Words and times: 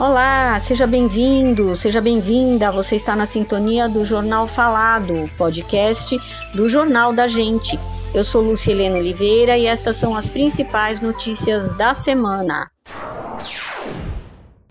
Olá, 0.00 0.56
seja 0.60 0.86
bem-vindo, 0.86 1.74
seja 1.74 2.00
bem-vinda. 2.00 2.70
Você 2.70 2.94
está 2.94 3.16
na 3.16 3.26
sintonia 3.26 3.88
do 3.88 4.04
Jornal 4.04 4.46
Falado, 4.46 5.28
podcast 5.36 6.16
do 6.54 6.68
Jornal 6.68 7.12
da 7.12 7.26
Gente. 7.26 7.76
Eu 8.14 8.22
sou 8.22 8.40
Lucilena 8.40 8.96
Oliveira 8.96 9.58
e 9.58 9.66
estas 9.66 9.96
são 9.96 10.14
as 10.16 10.28
principais 10.28 11.00
notícias 11.00 11.76
da 11.76 11.94
semana. 11.94 12.70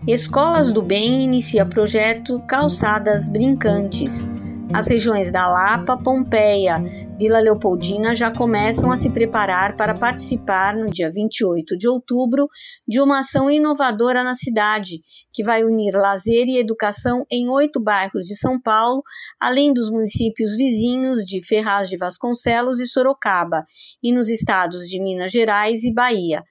Escolas 0.06 0.72
do 0.72 0.80
Bem 0.80 1.24
inicia 1.24 1.66
projeto 1.66 2.40
Calçadas 2.48 3.28
Brincantes. 3.28 4.24
As 4.72 4.86
regiões 4.86 5.32
da 5.32 5.48
Lapa, 5.48 5.96
Pompeia, 5.96 6.76
Vila 7.18 7.40
Leopoldina 7.40 8.14
já 8.14 8.30
começam 8.30 8.92
a 8.92 8.96
se 8.98 9.08
preparar 9.08 9.74
para 9.76 9.94
participar 9.94 10.76
no 10.76 10.90
dia 10.90 11.10
28 11.10 11.76
de 11.78 11.88
outubro 11.88 12.48
de 12.86 13.00
uma 13.00 13.20
ação 13.20 13.50
inovadora 13.50 14.22
na 14.22 14.34
cidade, 14.34 15.00
que 15.32 15.42
vai 15.42 15.64
unir 15.64 15.94
lazer 15.94 16.46
e 16.46 16.60
educação 16.60 17.24
em 17.30 17.48
oito 17.48 17.82
bairros 17.82 18.26
de 18.26 18.36
São 18.36 18.60
Paulo, 18.60 19.02
além 19.40 19.72
dos 19.72 19.90
municípios 19.90 20.54
vizinhos 20.54 21.24
de 21.24 21.42
Ferraz 21.46 21.88
de 21.88 21.96
Vasconcelos 21.96 22.78
e 22.78 22.86
Sorocaba, 22.86 23.64
e 24.02 24.12
nos 24.12 24.28
estados 24.28 24.82
de 24.82 25.02
Minas 25.02 25.32
Gerais 25.32 25.82
e 25.82 25.92
Bahia. 25.92 26.42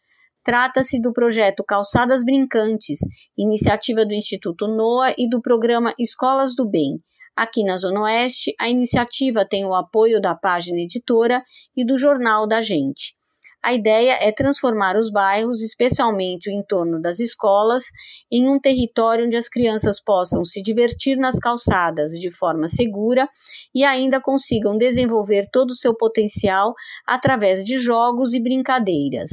Trata-se 0.44 1.00
do 1.00 1.14
projeto 1.14 1.64
Calçadas 1.64 2.24
Brincantes, 2.26 2.98
iniciativa 3.38 4.04
do 4.04 4.14
Instituto 4.14 4.68
NOA 4.68 5.14
e 5.18 5.30
do 5.30 5.40
programa 5.40 5.94
Escolas 6.00 6.56
do 6.56 6.68
Bem. 6.68 7.00
Aqui 7.38 7.64
na 7.64 7.78
Zona 7.78 8.02
Oeste, 8.02 8.56
a 8.60 8.68
iniciativa 8.68 9.46
tem 9.48 9.64
o 9.64 9.76
apoio 9.76 10.20
da 10.20 10.34
página 10.34 10.80
editora 10.80 11.44
e 11.76 11.86
do 11.86 11.96
Jornal 11.96 12.48
da 12.48 12.64
Gente. 12.64 13.14
A 13.64 13.76
ideia 13.76 14.14
é 14.14 14.32
transformar 14.32 14.96
os 14.96 15.12
bairros, 15.12 15.62
especialmente 15.62 16.50
o 16.50 16.52
entorno 16.52 17.00
das 17.00 17.20
escolas, 17.20 17.84
em 18.32 18.50
um 18.50 18.60
território 18.60 19.28
onde 19.28 19.38
as 19.38 19.48
crianças 19.48 20.04
possam 20.04 20.44
se 20.44 20.64
divertir 20.64 21.16
nas 21.16 21.38
calçadas 21.38 22.10
de 22.14 22.32
forma 22.32 22.68
segura 22.68 23.30
e 23.72 23.84
ainda 23.84 24.20
consigam 24.20 24.76
desenvolver 24.76 25.48
todo 25.52 25.70
o 25.70 25.76
seu 25.76 25.96
potencial 25.96 26.74
através 27.06 27.64
de 27.64 27.78
jogos 27.78 28.34
e 28.34 28.42
brincadeiras 28.42 29.30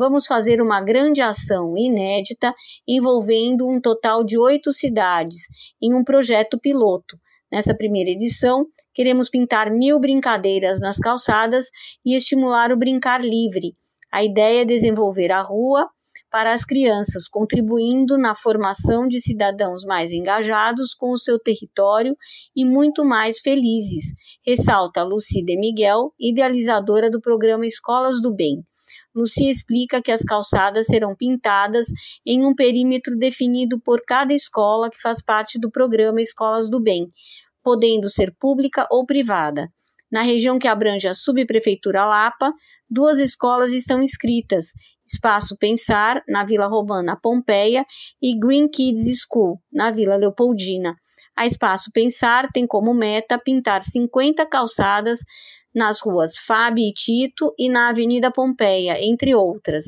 vamos 0.00 0.26
fazer 0.26 0.62
uma 0.62 0.80
grande 0.80 1.20
ação 1.20 1.76
inédita 1.76 2.54
envolvendo 2.88 3.68
um 3.68 3.78
total 3.78 4.24
de 4.24 4.38
oito 4.38 4.72
cidades 4.72 5.42
em 5.80 5.94
um 5.94 6.02
projeto 6.02 6.58
piloto, 6.58 7.18
Nessa 7.52 7.74
primeira 7.74 8.10
edição, 8.10 8.64
queremos 8.94 9.28
pintar 9.28 9.70
mil 9.70 9.98
brincadeiras 9.98 10.78
nas 10.78 10.98
calçadas 10.98 11.66
e 12.04 12.14
estimular 12.14 12.70
o 12.70 12.78
brincar 12.78 13.20
livre. 13.20 13.74
A 14.12 14.24
ideia 14.24 14.62
é 14.62 14.64
desenvolver 14.64 15.32
a 15.32 15.42
rua 15.42 15.88
para 16.30 16.52
as 16.52 16.64
crianças, 16.64 17.26
contribuindo 17.28 18.16
na 18.16 18.36
formação 18.36 19.08
de 19.08 19.20
cidadãos 19.20 19.82
mais 19.84 20.12
engajados 20.12 20.94
com 20.94 21.10
o 21.10 21.18
seu 21.18 21.40
território 21.40 22.16
e 22.54 22.64
muito 22.64 23.04
mais 23.04 23.40
felizes, 23.40 24.04
ressalta 24.46 25.02
Lucide 25.02 25.56
Miguel, 25.58 26.12
idealizadora 26.20 27.10
do 27.10 27.20
programa 27.20 27.66
Escolas 27.66 28.22
do 28.22 28.32
Bem. 28.32 28.64
Lucia 29.14 29.50
explica 29.50 30.00
que 30.00 30.12
as 30.12 30.22
calçadas 30.22 30.86
serão 30.86 31.14
pintadas 31.16 31.86
em 32.24 32.44
um 32.44 32.54
perímetro 32.54 33.16
definido 33.16 33.80
por 33.80 34.00
cada 34.06 34.32
escola 34.32 34.90
que 34.90 35.00
faz 35.00 35.22
parte 35.22 35.58
do 35.58 35.70
programa 35.70 36.20
Escolas 36.20 36.70
do 36.70 36.80
Bem, 36.80 37.08
podendo 37.62 38.08
ser 38.08 38.34
pública 38.38 38.86
ou 38.90 39.04
privada. 39.04 39.68
Na 40.10 40.22
região 40.22 40.58
que 40.58 40.66
abrange 40.66 41.06
a 41.06 41.14
subprefeitura 41.14 42.04
Lapa, 42.04 42.52
duas 42.88 43.18
escolas 43.18 43.72
estão 43.72 44.02
inscritas: 44.02 44.66
Espaço 45.06 45.56
Pensar, 45.56 46.22
na 46.28 46.44
Vila 46.44 46.66
Romana 46.66 47.16
Pompeia, 47.20 47.84
e 48.20 48.38
Green 48.38 48.68
Kids 48.68 49.20
School, 49.22 49.60
na 49.72 49.90
Vila 49.90 50.16
Leopoldina. 50.16 50.96
A 51.36 51.46
Espaço 51.46 51.90
Pensar 51.92 52.48
tem 52.52 52.66
como 52.66 52.92
meta 52.92 53.38
pintar 53.38 53.82
50 53.82 54.44
calçadas 54.46 55.20
nas 55.74 56.00
ruas 56.00 56.36
Fábio 56.38 56.84
e 56.84 56.92
Tito 56.92 57.54
e 57.58 57.68
na 57.68 57.88
Avenida 57.88 58.30
Pompeia, 58.30 58.96
entre 59.00 59.34
outras. 59.34 59.84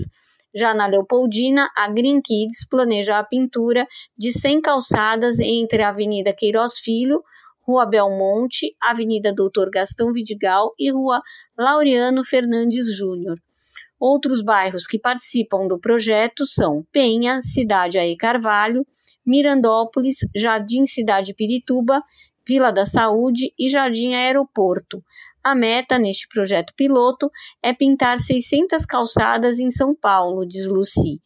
Já 0.55 0.75
na 0.75 0.87
Leopoldina, 0.87 1.71
a 1.75 1.91
Green 1.91 2.21
Kids 2.21 2.67
planeja 2.69 3.19
a 3.19 3.25
pintura 3.25 3.87
de 4.17 4.33
100 4.33 4.61
calçadas 4.61 5.41
entre 5.41 5.83
a 5.83 5.89
Avenida 5.89 6.33
Queiroz 6.33 6.79
Filho, 6.79 7.23
Rua 7.63 7.87
Belmonte, 7.87 8.77
Avenida 8.81 9.33
Doutor 9.33 9.71
Gastão 9.71 10.13
Vidigal 10.13 10.75
e 10.79 10.91
Rua 10.91 11.23
Laureano 11.57 12.25
Fernandes 12.25 12.95
Júnior. 12.95 13.39
Outros 13.99 14.43
bairros 14.43 14.87
que 14.87 14.99
participam 14.99 15.69
do 15.69 15.79
projeto 15.79 16.45
são 16.45 16.85
Penha, 16.93 17.41
Cidade 17.41 17.99
Aê 17.99 18.17
Carvalho, 18.17 18.85
Mirandópolis, 19.25 20.19
Jardim 20.35 20.85
Cidade 20.85 21.33
Pirituba, 21.35 22.03
Vila 22.47 22.73
da 22.73 22.85
Saúde 22.85 23.55
e 23.57 23.69
Jardim 23.69 24.15
Aeroporto. 24.15 25.03
A 25.45 25.57
meta 25.57 25.99
neste 25.99 26.29
projeto 26.29 26.73
piloto 26.77 27.29
é 27.61 27.75
pintar 27.75 28.19
600 28.19 28.87
calçadas 28.87 29.59
em 29.59 29.73
São 29.73 29.93
Paulo, 29.93 30.47
diz 30.47 30.67
Luci. 30.69 31.21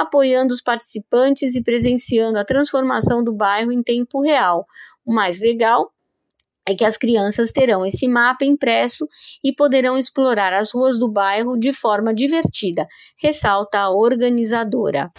apoiando 0.00 0.52
os 0.52 0.60
participantes 0.60 1.54
e 1.54 1.62
presenciando 1.62 2.38
a 2.38 2.44
transformação 2.44 3.22
do 3.22 3.32
bairro 3.32 3.72
em 3.72 3.82
tempo 3.82 4.22
real. 4.22 4.66
O 5.04 5.12
mais 5.12 5.40
legal 5.40 5.92
é 6.66 6.74
que 6.74 6.84
as 6.84 6.96
crianças 6.98 7.50
terão 7.50 7.84
esse 7.84 8.06
mapa 8.06 8.44
impresso 8.44 9.08
e 9.42 9.54
poderão 9.54 9.96
explorar 9.96 10.52
as 10.52 10.70
ruas 10.70 10.98
do 10.98 11.10
bairro 11.10 11.58
de 11.58 11.72
forma 11.72 12.14
divertida, 12.14 12.86
ressalta 13.16 13.78
a 13.78 13.90
organizadora. 13.90 15.10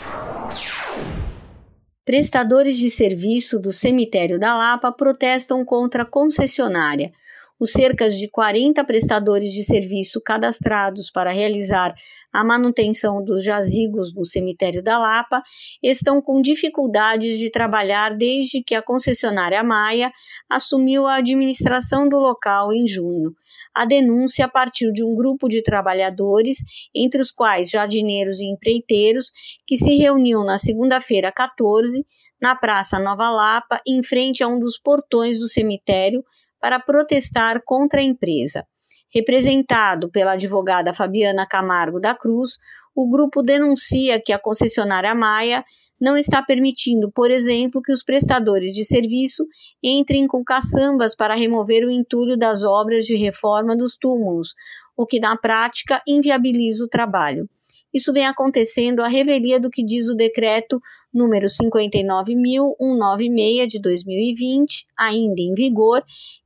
Prestadores 2.05 2.77
de 2.77 2.89
serviço 2.89 3.59
do 3.59 3.71
cemitério 3.71 4.39
da 4.39 4.55
Lapa 4.55 4.91
protestam 4.91 5.63
contra 5.65 6.03
a 6.03 6.05
concessionária 6.05 7.11
os 7.59 7.71
cerca 7.71 8.09
de 8.09 8.29
40 8.29 8.83
prestadores 8.85 9.51
de 9.51 9.63
serviço 9.63 10.21
cadastrados 10.21 11.11
para 11.11 11.31
realizar 11.31 11.93
a 12.31 12.43
manutenção 12.43 13.23
dos 13.23 13.43
jazigos 13.43 14.13
no 14.13 14.23
cemitério 14.23 14.81
da 14.81 14.97
Lapa 14.97 15.41
estão 15.83 16.21
com 16.21 16.41
dificuldades 16.41 17.37
de 17.37 17.51
trabalhar 17.51 18.15
desde 18.15 18.63
que 18.63 18.75
a 18.75 18.81
concessionária 18.81 19.63
Maia 19.63 20.11
assumiu 20.49 21.05
a 21.05 21.15
administração 21.15 22.07
do 22.07 22.17
local 22.17 22.71
em 22.71 22.87
junho. 22.87 23.33
A 23.73 23.85
denúncia 23.85 24.47
partiu 24.47 24.91
de 24.91 25.03
um 25.03 25.15
grupo 25.15 25.47
de 25.47 25.61
trabalhadores, 25.61 26.57
entre 26.93 27.21
os 27.21 27.31
quais 27.31 27.69
jardineiros 27.69 28.39
e 28.39 28.45
empreiteiros, 28.45 29.31
que 29.67 29.75
se 29.75 29.95
reuniu 29.95 30.43
na 30.43 30.57
segunda-feira 30.57 31.31
14 31.31 32.05
na 32.41 32.55
Praça 32.55 32.97
Nova 32.97 33.29
Lapa, 33.29 33.81
em 33.85 34.01
frente 34.01 34.43
a 34.43 34.47
um 34.47 34.59
dos 34.59 34.77
portões 34.77 35.37
do 35.37 35.47
cemitério, 35.47 36.23
para 36.59 36.79
protestar 36.79 37.61
contra 37.65 37.99
a 37.99 38.03
empresa. 38.03 38.65
Representado 39.13 40.09
pela 40.11 40.33
advogada 40.33 40.93
Fabiana 40.93 41.47
Camargo 41.47 41.99
da 41.99 42.13
Cruz, 42.15 42.57
o 42.95 43.09
grupo 43.09 43.41
denuncia 43.41 44.21
que 44.23 44.31
a 44.31 44.39
concessionária 44.39 45.15
Maia 45.15 45.63
não 45.99 46.15
está 46.15 46.41
permitindo, 46.41 47.11
por 47.11 47.29
exemplo, 47.29 47.81
que 47.81 47.91
os 47.91 48.03
prestadores 48.03 48.73
de 48.73 48.85
serviço 48.85 49.45
entrem 49.83 50.27
com 50.27 50.43
caçambas 50.43 51.15
para 51.15 51.35
remover 51.35 51.85
o 51.85 51.91
entulho 51.91 52.37
das 52.37 52.63
obras 52.63 53.05
de 53.05 53.15
reforma 53.15 53.75
dos 53.75 53.97
túmulos, 53.97 54.53
o 54.95 55.05
que 55.05 55.19
na 55.19 55.35
prática 55.35 56.01
inviabiliza 56.07 56.85
o 56.85 56.87
trabalho. 56.87 57.49
Isso 57.93 58.11
vem 58.13 58.25
acontecendo 58.25 59.01
à 59.01 59.07
revelia 59.07 59.59
do 59.59 59.69
que 59.69 59.83
diz 59.83 60.07
o 60.07 60.15
decreto 60.15 60.79
número 61.13 61.47
59.196 61.47 63.67
de 63.67 63.81
2020, 63.81 64.85
ainda 64.97 65.41
em 65.41 65.53
vigor, 65.55 66.01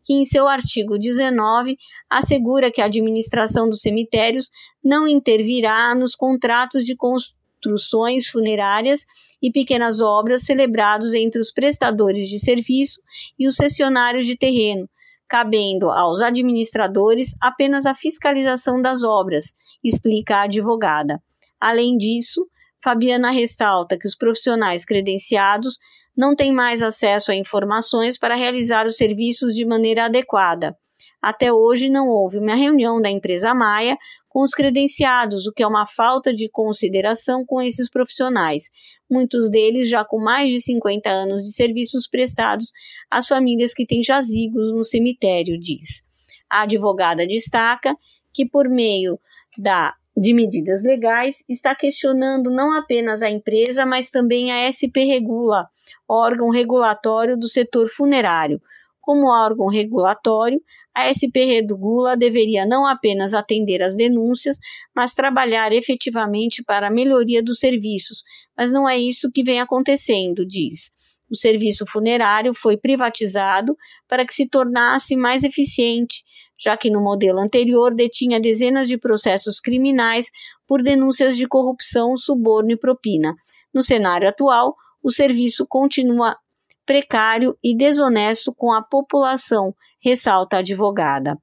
que 0.06 0.14
em 0.14 0.24
seu 0.24 0.48
artigo 0.48 0.98
19 0.98 1.78
assegura 2.10 2.72
que 2.72 2.80
a 2.82 2.86
administração 2.86 3.70
dos 3.70 3.82
cemitérios 3.82 4.50
não 4.84 5.08
intervirá 5.08 5.94
nos 5.94 6.16
contratos 6.16 6.84
de 6.86 6.96
construções 6.96 8.28
funerárias 8.28 9.02
e 9.42 9.52
pequenas 9.52 10.00
obras 10.00 10.44
celebrados 10.44 11.14
entre 11.14 11.42
os 11.42 11.52
prestadores 11.52 12.30
de 12.30 12.40
serviço 12.40 13.02
e 13.38 13.46
os 13.48 13.58
cessionários 13.58 14.26
de 14.26 14.38
terreno, 14.38 14.90
cabendo 15.28 15.90
aos 15.90 16.22
administradores 16.22 17.36
apenas 17.42 17.86
a 17.86 17.94
fiscalização 17.94 18.82
das 18.82 19.04
obras, 19.04 19.54
explica 19.84 20.38
a 20.38 20.44
advogada. 20.44 21.22
Além 21.64 21.96
disso, 21.96 22.46
Fabiana 22.84 23.32
ressalta 23.32 23.98
que 23.98 24.06
os 24.06 24.18
profissionais 24.18 24.84
credenciados 24.84 25.78
não 26.14 26.36
têm 26.36 26.52
mais 26.52 26.84
acesso 26.84 27.32
a 27.32 27.36
informações 27.36 28.18
para 28.18 28.36
realizar 28.36 28.86
os 28.86 28.98
serviços 28.98 29.56
de 29.56 29.66
maneira 29.66 30.04
adequada. 30.04 30.76
Até 31.22 31.54
hoje 31.54 31.90
não 31.90 32.10
houve 32.10 32.38
uma 32.38 32.54
reunião 32.54 33.02
da 33.02 33.10
empresa 33.10 33.54
Maia 33.54 33.98
com 34.28 34.42
os 34.42 34.52
credenciados, 34.52 35.48
o 35.48 35.54
que 35.54 35.64
é 35.64 35.68
uma 35.68 35.88
falta 35.88 36.34
de 36.34 36.50
consideração 36.50 37.46
com 37.46 37.62
esses 37.62 37.90
profissionais, 37.90 38.64
muitos 39.10 39.50
deles 39.50 39.88
já 39.88 40.04
com 40.04 40.20
mais 40.20 40.50
de 40.50 40.60
50 40.60 41.10
anos 41.10 41.44
de 41.44 41.54
serviços 41.54 42.10
prestados 42.10 42.74
às 43.10 43.26
famílias 43.26 43.74
que 43.74 43.86
têm 43.86 44.04
jazigos 44.04 44.74
no 44.74 44.84
cemitério, 44.84 45.58
diz. 45.58 46.04
A 46.50 46.64
advogada 46.64 47.26
destaca 47.26 47.96
que, 48.34 48.46
por 48.46 48.68
meio 48.68 49.18
da 49.58 49.96
de 50.16 50.34
medidas 50.34 50.84
legais 50.84 51.44
está 51.50 51.74
questionando 51.76 52.52
não 52.52 52.72
apenas 52.74 53.22
a 53.22 53.30
empresa, 53.30 53.86
mas 53.86 54.10
também 54.10 54.52
a 54.52 54.70
SP 54.70 55.06
Regula, 55.06 55.68
órgão 56.08 56.50
regulatório 56.50 57.38
do 57.38 57.48
setor 57.48 57.90
funerário. 57.90 58.62
Como 59.02 59.28
órgão 59.28 59.68
regulatório, 59.68 60.62
a 60.96 61.12
SP 61.12 61.44
Regula 61.44 62.16
deveria 62.16 62.66
não 62.66 62.86
apenas 62.86 63.34
atender 63.34 63.82
às 63.82 63.98
denúncias, 63.98 64.58
mas 64.96 65.14
trabalhar 65.14 65.74
efetivamente 65.74 66.64
para 66.64 66.88
a 66.88 66.92
melhoria 66.92 67.44
dos 67.44 67.60
serviços. 67.60 68.24
Mas 68.56 68.72
não 68.72 68.88
é 68.88 68.98
isso 68.98 69.32
que 69.32 69.44
vem 69.44 69.60
acontecendo, 69.60 70.46
diz. 70.46 70.92
O 71.30 71.36
serviço 71.36 71.86
funerário 71.88 72.54
foi 72.54 72.78
privatizado 72.78 73.76
para 74.08 74.26
que 74.26 74.34
se 74.34 74.48
tornasse 74.48 75.16
mais 75.16 75.44
eficiente, 75.44 76.24
já 76.60 76.78
que 76.78 76.90
no 76.90 77.02
modelo 77.02 77.40
anterior 77.40 77.94
detinha 77.94 78.40
dezenas 78.40 78.88
de 78.88 78.98
processos 78.98 79.60
criminais 79.60 80.28
por 80.68 80.82
denúncias 80.82 81.36
de 81.38 81.48
corrupção, 81.48 82.16
suborno 82.16 82.72
e 82.72 82.78
propina. 82.78 83.36
No 83.74 83.82
cenário 83.82 84.28
atual, 84.28 84.76
o 85.02 85.12
serviço 85.12 85.66
continua 85.68 86.38
precário 86.86 87.58
e 87.64 87.76
desonesto 87.76 88.54
com 88.54 88.72
a 88.72 88.82
população, 88.82 89.74
ressalta 90.02 90.58
a 90.58 90.60
advogada. 90.60 91.38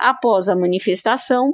Após 0.00 0.48
a 0.48 0.56
manifestação, 0.56 1.52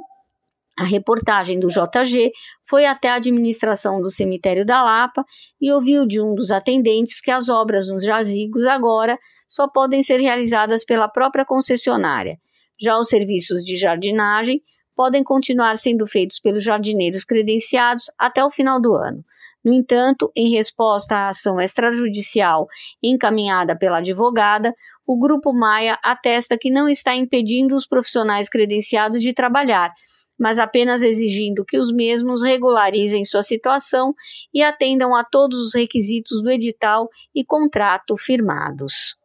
a 0.79 0.83
reportagem 0.83 1.59
do 1.59 1.67
JG 1.67 2.31
foi 2.67 2.85
até 2.85 3.09
a 3.09 3.15
administração 3.15 4.01
do 4.01 4.09
cemitério 4.09 4.65
da 4.65 4.83
Lapa 4.83 5.23
e 5.61 5.71
ouviu 5.71 6.05
de 6.07 6.19
um 6.19 6.33
dos 6.33 6.49
atendentes 6.49 7.21
que 7.21 7.29
as 7.29 7.47
obras 7.47 7.87
nos 7.87 8.03
jazigos 8.03 8.65
agora 8.65 9.17
só 9.47 9.67
podem 9.67 10.01
ser 10.01 10.19
realizadas 10.19 10.83
pela 10.83 11.07
própria 11.07 11.45
concessionária. 11.45 12.39
Já 12.79 12.97
os 12.97 13.09
serviços 13.09 13.63
de 13.63 13.77
jardinagem 13.77 14.61
podem 14.95 15.23
continuar 15.23 15.75
sendo 15.75 16.05
feitos 16.05 16.39
pelos 16.39 16.63
jardineiros 16.63 17.23
credenciados 17.23 18.05
até 18.17 18.43
o 18.43 18.51
final 18.51 18.79
do 18.79 18.93
ano. 18.93 19.23
No 19.63 19.71
entanto, 19.71 20.31
em 20.35 20.49
resposta 20.49 21.15
à 21.15 21.27
ação 21.29 21.59
extrajudicial 21.59 22.67
encaminhada 23.01 23.77
pela 23.77 23.99
advogada, 23.99 24.75
o 25.07 25.17
Grupo 25.17 25.53
Maia 25.53 25.97
atesta 26.03 26.57
que 26.57 26.69
não 26.69 26.89
está 26.89 27.15
impedindo 27.15 27.75
os 27.75 27.87
profissionais 27.87 28.49
credenciados 28.49 29.21
de 29.21 29.33
trabalhar, 29.33 29.93
mas 30.37 30.59
apenas 30.59 31.01
exigindo 31.01 31.63
que 31.63 31.77
os 31.77 31.93
mesmos 31.93 32.43
regularizem 32.43 33.23
sua 33.23 33.41
situação 33.41 34.13
e 34.53 34.61
atendam 34.61 35.15
a 35.15 35.23
todos 35.23 35.57
os 35.59 35.73
requisitos 35.73 36.41
do 36.41 36.49
edital 36.49 37.07
e 37.33 37.45
contrato 37.45 38.17
firmados. 38.17 39.15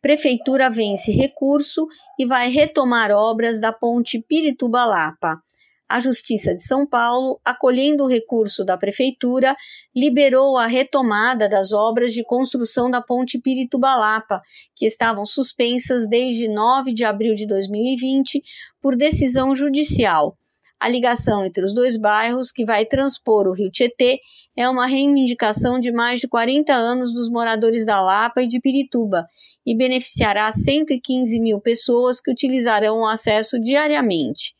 Prefeitura 0.00 0.68
vence 0.68 1.10
recurso 1.10 1.86
e 2.18 2.26
vai 2.26 2.50
retomar 2.50 3.10
obras 3.10 3.60
da 3.60 3.72
ponte 3.72 4.22
Pirituba-Lapa. 4.28 5.40
A 5.88 6.00
Justiça 6.00 6.52
de 6.52 6.62
São 6.62 6.84
Paulo, 6.84 7.40
acolhendo 7.44 8.04
o 8.04 8.08
recurso 8.08 8.64
da 8.64 8.76
Prefeitura, 8.76 9.54
liberou 9.94 10.56
a 10.56 10.66
retomada 10.66 11.48
das 11.48 11.72
obras 11.72 12.12
de 12.12 12.24
construção 12.24 12.90
da 12.90 13.00
ponte 13.00 13.40
Pirituba-Lapa, 13.40 14.42
que 14.74 14.84
estavam 14.84 15.24
suspensas 15.24 16.08
desde 16.08 16.48
9 16.48 16.92
de 16.92 17.04
abril 17.04 17.34
de 17.34 17.46
2020 17.46 18.42
por 18.80 18.96
decisão 18.96 19.54
judicial. 19.54 20.36
A 20.86 20.88
ligação 20.88 21.44
entre 21.44 21.64
os 21.64 21.74
dois 21.74 21.96
bairros, 21.96 22.52
que 22.52 22.64
vai 22.64 22.86
transpor 22.86 23.48
o 23.48 23.52
rio 23.52 23.72
Tietê, 23.72 24.20
é 24.56 24.70
uma 24.70 24.86
reivindicação 24.86 25.80
de 25.80 25.90
mais 25.90 26.20
de 26.20 26.28
40 26.28 26.72
anos 26.72 27.12
dos 27.12 27.28
moradores 27.28 27.84
da 27.84 28.00
Lapa 28.00 28.44
e 28.44 28.46
de 28.46 28.60
Pirituba 28.60 29.26
e 29.66 29.76
beneficiará 29.76 30.48
115 30.52 31.40
mil 31.40 31.60
pessoas 31.60 32.20
que 32.20 32.30
utilizarão 32.30 33.00
o 33.00 33.08
acesso 33.08 33.58
diariamente. 33.58 34.54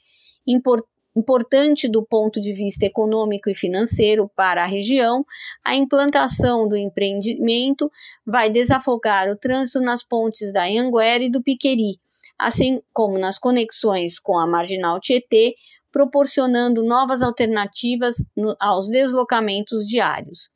Importante 0.45 0.91
Importante 1.19 1.89
do 1.89 2.05
ponto 2.05 2.39
de 2.39 2.53
vista 2.53 2.85
econômico 2.85 3.49
e 3.49 3.55
financeiro 3.55 4.31
para 4.37 4.63
a 4.63 4.67
região, 4.67 5.25
a 5.65 5.75
implantação 5.75 6.69
do 6.69 6.77
empreendimento 6.77 7.91
vai 8.27 8.51
desafogar 8.51 9.31
o 9.31 9.37
trânsito 9.37 9.81
nas 9.81 10.03
pontes 10.03 10.53
da 10.53 10.67
Anguera 10.67 11.25
e 11.25 11.31
do 11.31 11.43
Piqueri, 11.43 11.99
assim 12.39 12.83
como 12.93 13.19
nas 13.19 13.39
conexões 13.39 14.19
com 14.19 14.39
a 14.39 14.47
Marginal 14.47 15.01
Tietê, 15.01 15.55
proporcionando 15.93 16.85
novas 16.85 17.23
alternativas 17.23 18.17
no, 18.37 18.55
aos 18.61 18.89
deslocamentos 18.89 19.87
diários. 19.87 20.51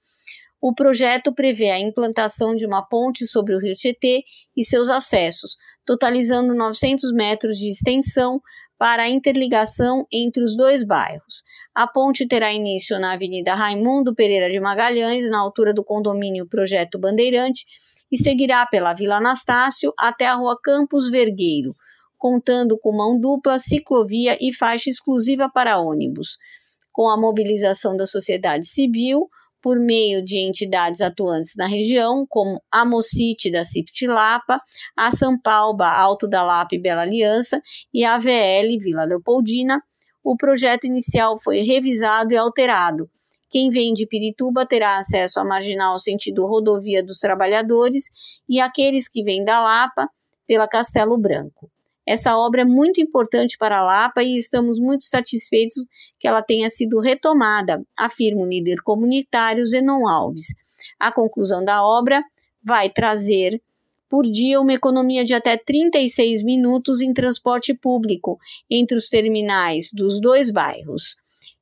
O 0.60 0.74
projeto 0.74 1.34
prevê 1.34 1.70
a 1.70 1.80
implantação 1.80 2.54
de 2.54 2.66
uma 2.66 2.82
ponte 2.82 3.26
sobre 3.26 3.54
o 3.54 3.58
rio 3.58 3.74
Tietê 3.74 4.22
e 4.54 4.62
seus 4.62 4.90
acessos, 4.90 5.56
totalizando 5.86 6.54
900 6.54 7.12
metros 7.12 7.56
de 7.56 7.70
extensão 7.70 8.42
para 8.78 9.04
a 9.04 9.08
interligação 9.10 10.06
entre 10.12 10.42
os 10.42 10.56
dois 10.56 10.82
bairros. 10.82 11.42
A 11.74 11.86
ponte 11.86 12.26
terá 12.26 12.52
início 12.52 12.98
na 12.98 13.12
Avenida 13.12 13.54
Raimundo 13.54 14.14
Pereira 14.14 14.50
de 14.50 14.60
Magalhães, 14.60 15.28
na 15.30 15.38
altura 15.38 15.72
do 15.72 15.84
condomínio 15.84 16.46
Projeto 16.46 16.98
Bandeirante, 16.98 17.64
e 18.12 18.18
seguirá 18.18 18.66
pela 18.66 18.92
Vila 18.92 19.16
Anastácio 19.16 19.92
até 19.98 20.26
a 20.26 20.34
Rua 20.34 20.58
Campos 20.62 21.08
Vergueiro, 21.08 21.74
contando 22.20 22.78
com 22.78 22.92
mão 22.92 23.18
dupla, 23.18 23.58
ciclovia 23.58 24.36
e 24.38 24.54
faixa 24.54 24.90
exclusiva 24.90 25.48
para 25.48 25.80
ônibus. 25.80 26.36
Com 26.92 27.08
a 27.08 27.18
mobilização 27.18 27.96
da 27.96 28.04
sociedade 28.04 28.66
civil, 28.66 29.26
por 29.62 29.78
meio 29.78 30.22
de 30.22 30.38
entidades 30.38 31.00
atuantes 31.00 31.54
na 31.56 31.66
região, 31.66 32.26
como 32.28 32.60
a 32.70 32.84
Mocite 32.84 33.50
da 33.50 33.64
Ciptilapa, 33.64 34.60
a 34.94 35.10
Sampalba 35.10 35.88
Alto 35.88 36.28
da 36.28 36.42
Lapa 36.42 36.74
e 36.74 36.78
Bela 36.78 37.02
Aliança 37.02 37.60
e 37.92 38.04
a 38.04 38.18
VL 38.18 38.78
Vila 38.78 39.04
Leopoldina, 39.04 39.82
o 40.22 40.36
projeto 40.36 40.84
inicial 40.84 41.40
foi 41.40 41.60
revisado 41.60 42.32
e 42.34 42.36
alterado. 42.36 43.08
Quem 43.48 43.70
vem 43.70 43.94
de 43.94 44.06
Pirituba 44.06 44.66
terá 44.66 44.98
acesso 44.98 45.40
à 45.40 45.44
marginal 45.44 45.98
sentido 45.98 46.46
rodovia 46.46 47.02
dos 47.02 47.18
trabalhadores 47.18 48.04
e 48.46 48.60
aqueles 48.60 49.08
que 49.08 49.24
vêm 49.24 49.42
da 49.42 49.60
Lapa 49.60 50.06
pela 50.46 50.68
Castelo 50.68 51.16
Branco. 51.18 51.70
Essa 52.10 52.36
obra 52.36 52.62
é 52.62 52.64
muito 52.64 53.00
importante 53.00 53.56
para 53.56 53.78
a 53.78 53.84
Lapa 53.84 54.20
e 54.20 54.36
estamos 54.36 54.80
muito 54.80 55.04
satisfeitos 55.04 55.76
que 56.18 56.26
ela 56.26 56.42
tenha 56.42 56.68
sido 56.68 56.98
retomada, 56.98 57.86
afirma 57.96 58.42
o 58.42 58.48
líder 58.48 58.82
comunitário 58.82 59.64
Zenon 59.64 60.08
Alves. 60.08 60.46
A 60.98 61.12
conclusão 61.12 61.64
da 61.64 61.86
obra 61.86 62.20
vai 62.64 62.90
trazer 62.90 63.62
por 64.08 64.24
dia 64.24 64.60
uma 64.60 64.72
economia 64.72 65.24
de 65.24 65.34
até 65.34 65.56
36 65.56 66.42
minutos 66.42 67.00
em 67.00 67.14
transporte 67.14 67.72
público 67.74 68.40
entre 68.68 68.96
os 68.96 69.08
terminais 69.08 69.92
dos 69.92 70.20
dois 70.20 70.50
bairros 70.50 71.14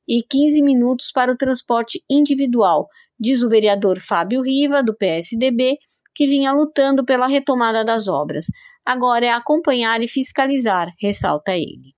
e 0.07 0.23
15 0.27 0.63
minutos 0.63 1.11
para 1.11 1.31
o 1.31 1.37
transporte 1.37 2.03
individual, 2.09 2.89
diz 3.19 3.43
o 3.43 3.49
vereador 3.49 3.99
Fábio 3.99 4.41
Riva, 4.41 4.81
do 4.81 4.95
PSDB, 4.95 5.77
que 6.15 6.25
vinha 6.25 6.51
lutando 6.51 7.05
pela 7.05 7.27
retomada 7.27 7.85
das 7.85 8.07
obras. 8.07 8.47
Agora 8.91 9.23
é 9.23 9.29
acompanhar 9.29 10.01
e 10.01 10.07
fiscalizar, 10.07 10.87
ressalta 10.99 11.51
ele. 11.51 11.93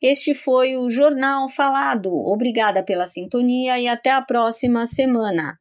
Este 0.00 0.36
foi 0.36 0.76
o 0.76 0.88
Jornal 0.88 1.50
Falado. 1.50 2.14
Obrigada 2.14 2.84
pela 2.84 3.04
sintonia 3.04 3.76
e 3.80 3.88
até 3.88 4.12
a 4.12 4.22
próxima 4.22 4.86
semana. 4.86 5.58